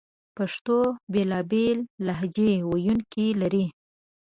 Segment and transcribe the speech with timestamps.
[0.35, 0.77] پښتو
[1.13, 3.65] بېلابېل لهجې ویونکې لري